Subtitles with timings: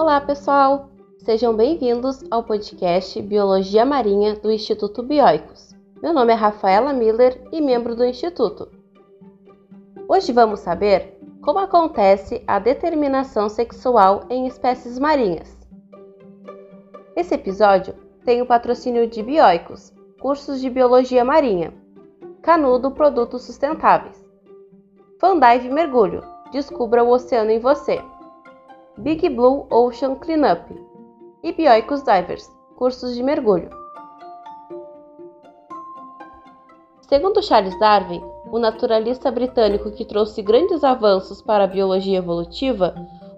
[0.00, 0.90] Olá, pessoal!
[1.18, 5.74] Sejam bem-vindos ao podcast Biologia Marinha do Instituto Bioicos.
[6.00, 8.68] Meu nome é Rafaela Miller e membro do Instituto.
[10.08, 15.58] Hoje vamos saber como acontece a determinação sexual em espécies marinhas.
[17.16, 17.92] Esse episódio
[18.24, 21.74] tem o patrocínio de Bioicos, cursos de Biologia Marinha,
[22.40, 24.24] Canudo Produtos Sustentáveis,
[25.20, 26.22] Fandive Mergulho,
[26.52, 28.00] descubra o oceano em você.
[28.98, 30.74] Big Blue Ocean Cleanup
[31.44, 33.70] e Bioicos Divers, cursos de mergulho.
[37.02, 42.92] Segundo Charles Darwin, o naturalista britânico que trouxe grandes avanços para a biologia evolutiva,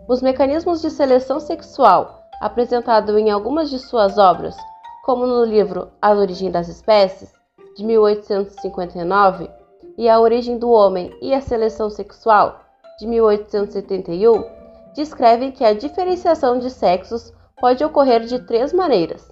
[0.08, 4.56] os mecanismos de seleção sexual, apresentado em algumas de suas obras,
[5.04, 7.34] como no livro A Origem das Espécies,
[7.76, 9.50] de 1859,
[9.98, 12.60] e A Origem do Homem e a Seleção Sexual,
[12.98, 14.59] de 1871,
[14.94, 19.30] descrevem que a diferenciação de sexos pode ocorrer de três maneiras.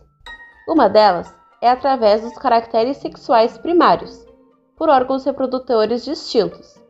[0.69, 4.27] Uma delas é através dos caracteres sexuais primários,
[4.77, 6.81] por órgãos reprodutores distintos.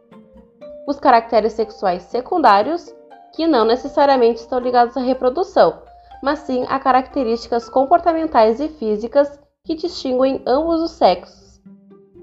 [0.87, 2.95] Os caracteres sexuais secundários,
[3.35, 5.83] que não necessariamente estão ligados à reprodução,
[6.23, 11.61] mas sim a características comportamentais e físicas que distinguem ambos os sexos.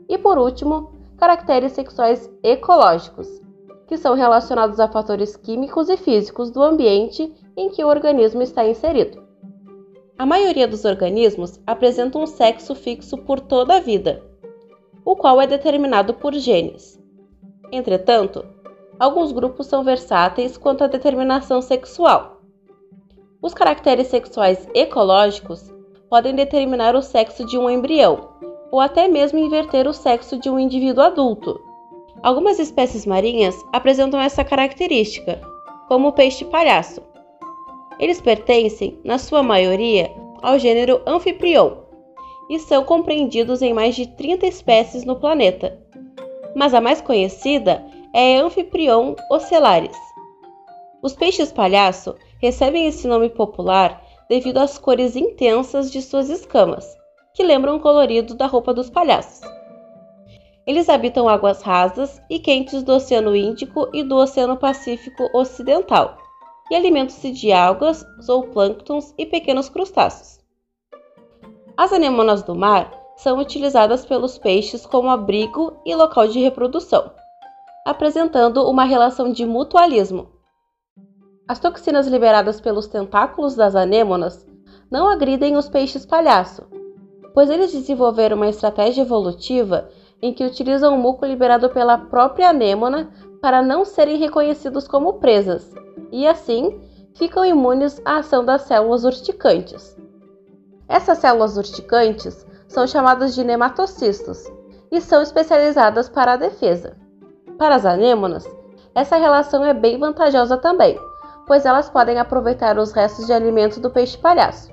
[0.09, 3.27] E por último, caracteres sexuais ecológicos,
[3.87, 8.67] que são relacionados a fatores químicos e físicos do ambiente em que o organismo está
[8.67, 9.23] inserido.
[10.17, 14.23] A maioria dos organismos apresenta um sexo fixo por toda a vida,
[15.03, 16.99] o qual é determinado por genes.
[17.71, 18.45] Entretanto,
[18.99, 22.41] alguns grupos são versáteis quanto à determinação sexual.
[23.41, 25.71] Os caracteres sexuais ecológicos
[26.09, 28.29] podem determinar o sexo de um embrião,
[28.71, 31.59] ou até mesmo inverter o sexo de um indivíduo adulto,
[32.23, 35.41] Algumas espécies marinhas apresentam essa característica,
[35.87, 37.01] como o peixe-palhaço.
[37.99, 41.85] Eles pertencem, na sua maioria, ao gênero Amphiprion
[42.49, 45.79] e são compreendidos em mais de 30 espécies no planeta.
[46.55, 49.97] Mas a mais conhecida é Amphiprion ocellaris.
[51.01, 56.85] Os peixes-palhaço recebem esse nome popular devido às cores intensas de suas escamas,
[57.33, 59.41] que lembram o colorido da roupa dos palhaços.
[60.67, 66.17] Eles habitam águas rasas e quentes do Oceano Índico e do Oceano Pacífico Ocidental
[66.71, 70.39] e alimentam-se de algas, zooplânctons e pequenos crustáceos.
[71.77, 77.11] As anemonas do mar são utilizadas pelos peixes como abrigo e local de reprodução,
[77.85, 80.29] apresentando uma relação de mutualismo.
[81.47, 84.47] As toxinas liberadas pelos tentáculos das anêmonas
[84.89, 86.63] não agridem os peixes palhaço,
[87.35, 89.89] pois eles desenvolveram uma estratégia evolutiva
[90.25, 95.71] em que utilizam o muco liberado pela própria anêmona para não serem reconhecidos como presas,
[96.11, 96.81] e assim
[97.13, 99.95] ficam imunes à ação das células urticantes.
[100.89, 104.51] Essas células urticantes são chamadas de nematocistos
[104.91, 106.97] e são especializadas para a defesa.
[107.59, 108.49] Para as anêmonas,
[108.95, 110.99] essa relação é bem vantajosa também,
[111.45, 114.71] pois elas podem aproveitar os restos de alimento do peixe-palhaço.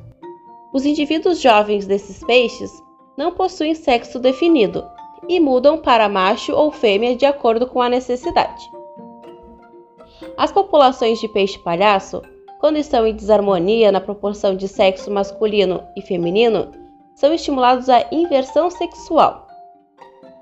[0.73, 2.73] Os indivíduos jovens desses peixes
[3.19, 4.83] não possuem sexo definido
[5.29, 8.71] e mudam para macho ou fêmea de acordo com a necessidade.
[10.37, 12.23] As populações de peixe-palhaço,
[12.61, 16.73] quando estão em desarmonia na proporção de sexo masculino e feminino,
[17.15, 19.47] são estimulados à inversão sexual.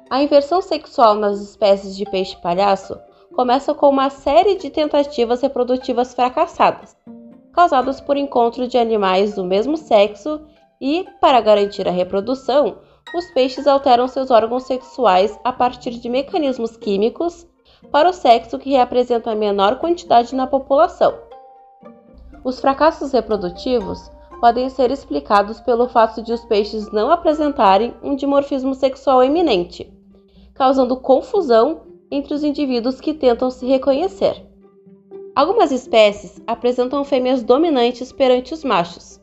[0.09, 2.99] A inversão sexual nas espécies de peixe-palhaço
[3.35, 6.97] começa com uma série de tentativas reprodutivas fracassadas,
[7.53, 10.41] causadas por encontro de animais do mesmo sexo
[10.81, 12.79] e, para garantir a reprodução,
[13.15, 17.47] os peixes alteram seus órgãos sexuais a partir de mecanismos químicos
[17.91, 21.19] para o sexo que representa a menor quantidade na população.
[22.45, 24.11] Os fracassos reprodutivos
[24.41, 29.93] podem ser explicados pelo fato de os peixes não apresentarem um dimorfismo sexual eminente,
[30.55, 34.47] causando confusão entre os indivíduos que tentam se reconhecer.
[35.35, 39.21] Algumas espécies apresentam fêmeas dominantes perante os machos.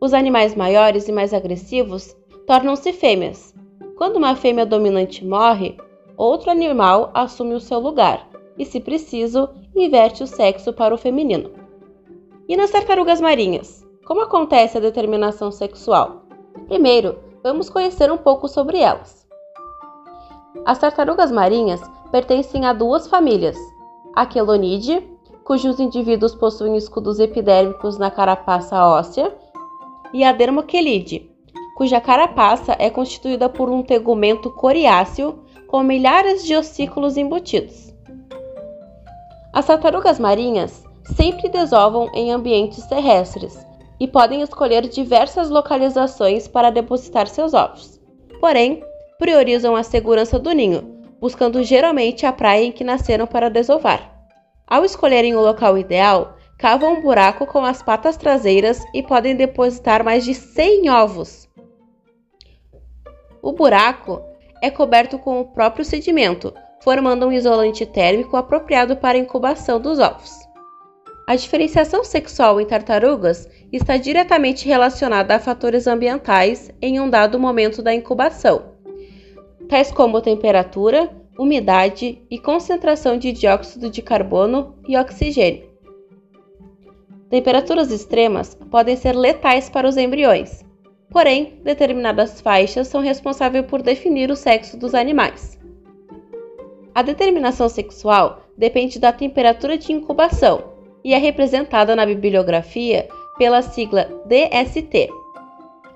[0.00, 2.14] Os animais maiores e mais agressivos
[2.50, 3.54] tornam-se fêmeas.
[3.96, 5.76] Quando uma fêmea dominante morre,
[6.16, 11.52] outro animal assume o seu lugar e, se preciso, inverte o sexo para o feminino.
[12.48, 13.86] E nas tartarugas marinhas?
[14.04, 16.24] Como acontece a determinação sexual?
[16.66, 19.24] Primeiro, vamos conhecer um pouco sobre elas.
[20.64, 21.80] As tartarugas marinhas
[22.10, 23.56] pertencem a duas famílias:
[24.16, 25.08] a Quelonidae,
[25.44, 29.32] cujos indivíduos possuem escudos epidérmicos na carapaça óssea,
[30.12, 31.29] e a Dermochelidae,
[31.80, 37.94] cuja carapaça é constituída por um tegumento coriáceo com milhares de ossículos embutidos.
[39.50, 40.84] As tartarugas marinhas
[41.16, 43.66] sempre desovam em ambientes terrestres
[43.98, 47.98] e podem escolher diversas localizações para depositar seus ovos.
[48.42, 48.84] Porém,
[49.18, 54.22] priorizam a segurança do ninho, buscando geralmente a praia em que nasceram para desovar.
[54.66, 60.04] Ao escolherem o local ideal, cavam um buraco com as patas traseiras e podem depositar
[60.04, 61.48] mais de 100 ovos.
[63.42, 64.22] O buraco
[64.62, 66.52] é coberto com o próprio sedimento,
[66.82, 70.32] formando um isolante térmico apropriado para a incubação dos ovos.
[71.26, 77.82] A diferenciação sexual em tartarugas está diretamente relacionada a fatores ambientais em um dado momento
[77.82, 78.74] da incubação,
[79.68, 81.08] tais como temperatura,
[81.38, 85.70] umidade e concentração de dióxido de carbono e oxigênio.
[87.30, 90.64] Temperaturas extremas podem ser letais para os embriões,
[91.10, 95.58] porém, determinadas faixas são responsáveis por definir o sexo dos animais.
[96.94, 100.64] A determinação sexual depende da temperatura de incubação
[101.04, 103.08] e é representada na bibliografia
[103.38, 105.08] pela sigla DST.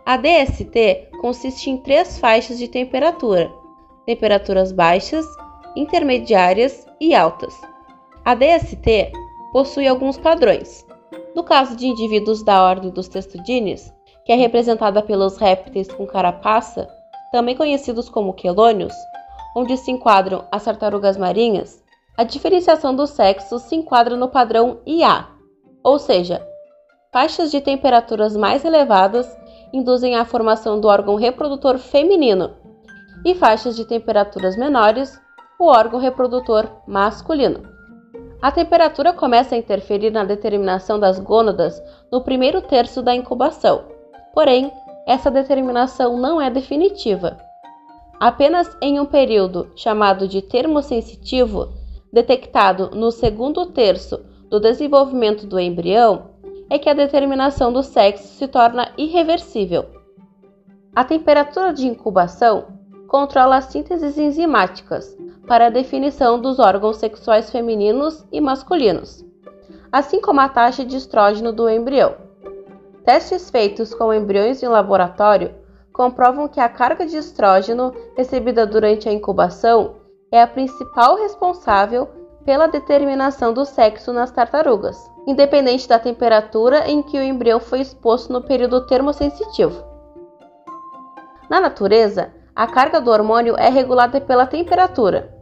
[0.06, 3.50] A DST consiste em três faixas de temperatura,
[4.06, 5.26] temperaturas baixas,
[5.76, 7.55] intermediárias e altas.
[8.25, 9.12] A DST
[9.52, 10.87] possui alguns padrões.
[11.34, 13.93] No caso de indivíduos da ordem dos testudines,
[14.25, 16.88] que é representada pelos répteis com carapaça,
[17.31, 18.94] também conhecidos como quelônios,
[19.56, 21.82] onde se enquadram as tartarugas marinhas,
[22.17, 25.26] a diferenciação do sexo se enquadra no padrão IA,
[25.82, 26.47] ou seja,
[27.12, 29.26] faixas de temperaturas mais elevadas
[29.73, 32.53] induzem a formação do órgão reprodutor feminino,
[33.25, 35.19] e faixas de temperaturas menores,
[35.59, 37.62] o órgão reprodutor masculino.
[38.41, 41.82] A temperatura começa a interferir na determinação das gônadas
[42.12, 43.94] no primeiro terço da incubação,
[44.34, 44.72] porém,
[45.06, 47.38] essa determinação não é definitiva.
[48.19, 51.72] Apenas em um período chamado de termosensitivo,
[52.12, 56.31] detectado no segundo terço do desenvolvimento do embrião,
[56.69, 59.86] é que a determinação do sexo se torna irreversível.
[60.94, 62.66] A temperatura de incubação
[63.08, 65.16] controla as sínteses enzimáticas
[65.46, 69.25] para a definição dos órgãos sexuais femininos e masculinos,
[69.92, 72.24] assim como a taxa de estrógeno do embrião.
[73.05, 75.55] Testes feitos com embriões em laboratório
[75.93, 79.97] comprovam que a carga de estrógeno recebida durante a incubação
[80.33, 82.09] é a principal responsável
[82.45, 88.33] pela determinação do sexo nas tartarugas, independente da temperatura em que o embrião foi exposto
[88.33, 89.85] no período termosensitivo.
[91.49, 95.33] Na natureza, a carga do hormônio é regulada pela temperatura.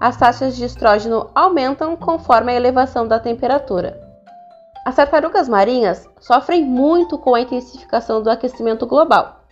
[0.00, 4.01] As taxas de estrógeno aumentam conforme a elevação da temperatura.
[4.84, 9.44] As tartarugas marinhas sofrem muito com a intensificação do aquecimento global.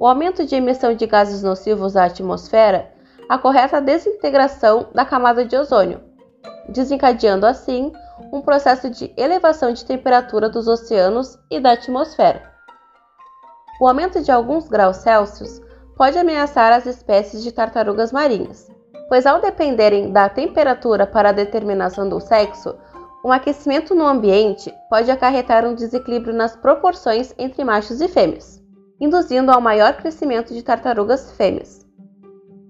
[0.00, 2.90] O aumento de emissão de gases nocivos à atmosfera
[3.28, 6.00] acarreta a desintegração da camada de ozônio,
[6.68, 7.92] desencadeando assim
[8.32, 12.50] um processo de elevação de temperatura dos oceanos e da atmosfera.
[13.80, 15.60] O aumento de alguns graus Celsius
[15.96, 18.68] pode ameaçar as espécies de tartarugas marinhas,
[19.08, 22.76] pois ao dependerem da temperatura para a determinação do sexo,
[23.24, 28.62] um aquecimento no ambiente pode acarretar um desequilíbrio nas proporções entre machos e fêmeas,
[28.98, 31.86] induzindo ao maior crescimento de tartarugas fêmeas.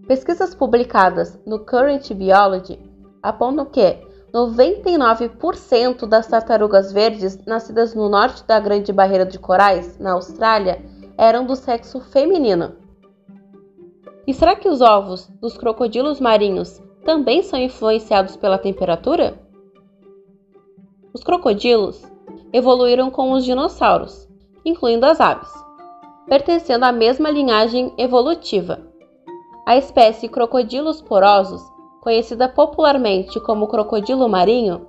[0.08, 2.80] Pesquisas publicadas no Current Biology
[3.22, 3.96] apontam que
[4.34, 10.84] 99% das tartarugas verdes nascidas no norte da Grande Barreira de Corais, na Austrália,
[11.16, 12.72] eram do sexo feminino.
[14.26, 19.49] E será que os ovos dos crocodilos marinhos também são influenciados pela temperatura?
[21.12, 22.00] Os crocodilos
[22.52, 24.28] evoluíram com os dinossauros,
[24.64, 25.50] incluindo as aves,
[26.28, 28.80] pertencendo à mesma linhagem evolutiva.
[29.66, 31.60] A espécie crocodilos porosos,
[32.00, 34.86] conhecida popularmente como crocodilo marinho,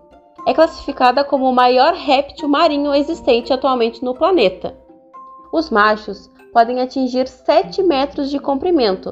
[0.48, 4.78] é classificada como o maior réptil marinho existente atualmente no planeta.
[5.51, 9.12] Os machos podem atingir 7 metros de comprimento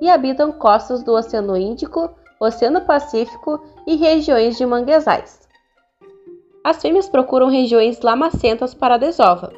[0.00, 2.10] e habitam costas do Oceano Índico,
[2.40, 5.47] Oceano Pacífico e regiões de manguezais.
[6.68, 9.50] As fêmeas procuram regiões lamacentas para a desova.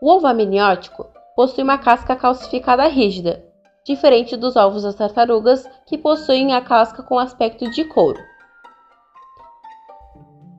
[0.00, 3.44] O ovo amniótico possui uma casca calcificada rígida,
[3.84, 8.18] diferente dos ovos das tartarugas, que possuem a casca com aspecto de couro.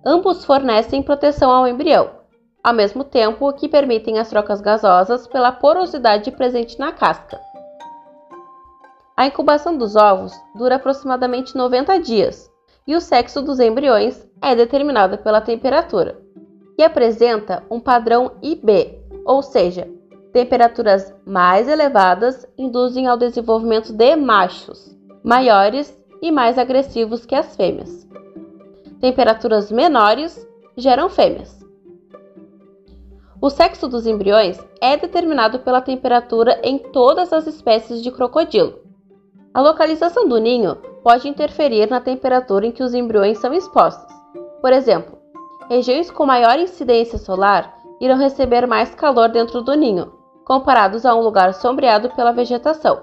[0.05, 2.19] Ambos fornecem proteção ao embrião,
[2.63, 7.41] ao mesmo tempo que permitem as trocas gasosas pela porosidade presente na casca.
[9.17, 12.52] A incubação dos ovos dura aproximadamente 90 dias
[12.85, 16.19] e o sexo dos embriões é determinado pela temperatura
[16.77, 19.87] e apresenta um padrão IB, ou seja,
[20.31, 28.07] temperaturas mais elevadas induzem ao desenvolvimento de machos maiores e mais agressivos que as fêmeas.
[28.99, 31.63] Temperaturas menores geram fêmeas.
[33.41, 38.79] O sexo dos embriões é determinado pela temperatura em todas as espécies de crocodilo.
[39.53, 44.15] A localização do ninho pode interferir na temperatura em que os embriões são expostos.
[44.61, 45.19] Por exemplo,
[45.69, 50.13] regiões com maior incidência solar irão receber mais calor dentro do ninho,
[50.45, 53.01] comparados a um lugar sombreado pela vegetação.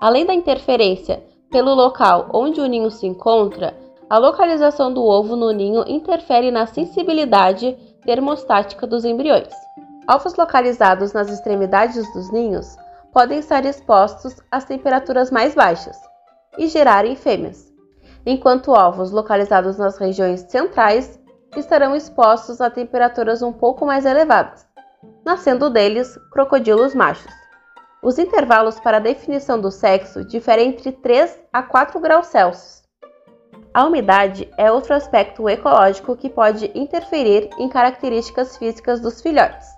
[0.00, 3.76] Além da interferência pelo local onde o ninho se encontra,
[4.08, 9.52] a localização do ovo no ninho interfere na sensibilidade termostática dos embriões.
[10.08, 12.76] Ovos localizados nas extremidades dos ninhos
[13.12, 16.09] podem estar expostos às temperaturas mais baixas
[16.58, 17.72] e gerarem fêmeas,
[18.24, 21.18] enquanto ovos localizados nas regiões centrais
[21.56, 24.66] estarão expostos a temperaturas um pouco mais elevadas,
[25.24, 27.32] nascendo deles crocodilos machos.
[28.02, 32.80] Os intervalos para a definição do sexo diferem entre 3 a 4 graus Celsius
[33.72, 39.68] a umidade é outro aspecto ecológico que pode interferir em características físicas dos filhotes.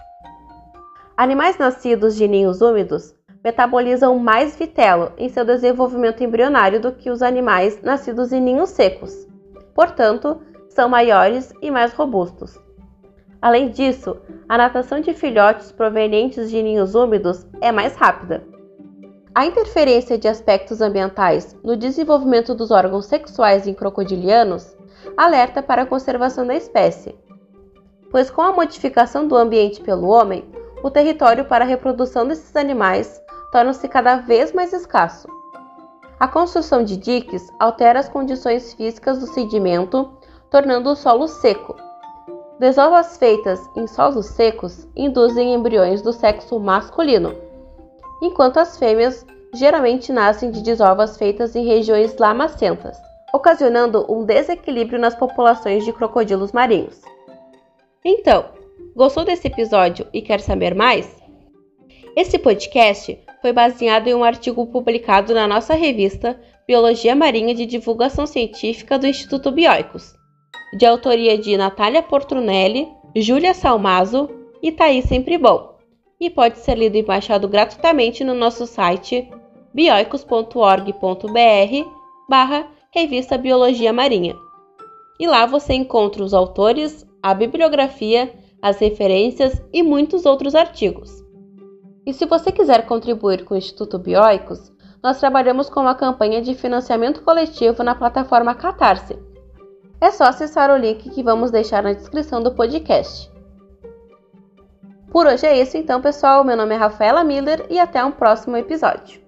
[1.15, 7.23] Animais nascidos de ninhos úmidos metabolizam mais vitelo em seu desenvolvimento embrionário do que os
[7.23, 9.27] animais nascidos em ninhos secos.
[9.75, 12.59] Portanto, são maiores e mais robustos.
[13.41, 14.17] Além disso,
[14.49, 18.45] a natação de filhotes provenientes de ninhos úmidos é mais rápida.
[19.35, 24.77] A interferência de aspectos ambientais no desenvolvimento dos órgãos sexuais em crocodilianos
[25.17, 27.17] alerta para a conservação da espécie,
[28.11, 30.45] pois com a modificação do ambiente pelo homem,
[30.83, 33.22] o território para a reprodução desses animais
[33.53, 35.29] torna-se cada vez mais escasso.
[36.19, 40.11] A construção de diques altera as condições físicas do sedimento,
[40.51, 41.77] tornando o solo seco.
[42.59, 47.53] Desovas feitas em solos secos induzem embriões do sexo masculino
[48.23, 52.97] enquanto as fêmeas geralmente nascem de desovas feitas em regiões lamacentas,
[53.35, 57.03] ocasionando um desequilíbrio nas populações de crocodilos marinhos.
[58.05, 58.47] Então,
[58.95, 61.22] gostou desse episódio e quer saber mais?
[62.15, 68.27] Esse podcast foi baseado em um artigo publicado na nossa revista Biologia Marinha de Divulgação
[68.27, 70.15] Científica do Instituto Bioicos,
[70.77, 74.29] de autoria de Natália Portunelli, Júlia Salmazo
[74.63, 75.73] e Thaís Sempre Bom
[76.21, 79.29] e pode ser lido e baixado gratuitamente no nosso site
[79.75, 81.91] bioicos.org.br
[82.29, 84.37] barra Revista Biologia Marinha.
[85.19, 91.23] E lá você encontra os autores, a bibliografia, as referências e muitos outros artigos.
[92.05, 96.55] E se você quiser contribuir com o Instituto Bioicos, nós trabalhamos com uma campanha de
[96.55, 99.19] financiamento coletivo na plataforma Catarse.
[100.01, 103.31] É só acessar o link que vamos deixar na descrição do podcast.
[105.11, 106.43] Por hoje é isso, então, pessoal.
[106.43, 109.22] Meu nome é Rafaela Miller e até um próximo episódio.